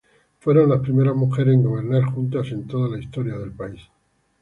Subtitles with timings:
[0.39, 3.81] Fueron las primeras mujeres en gobernar juntas en toda la historia del país.